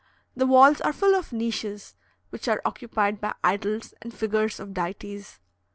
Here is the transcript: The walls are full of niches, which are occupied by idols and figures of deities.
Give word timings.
The 0.35 0.47
walls 0.47 0.81
are 0.81 0.93
full 0.93 1.13
of 1.13 1.31
niches, 1.31 1.95
which 2.31 2.47
are 2.47 2.59
occupied 2.65 3.21
by 3.21 3.35
idols 3.43 3.93
and 4.01 4.11
figures 4.11 4.59
of 4.59 4.73
deities. 4.73 5.39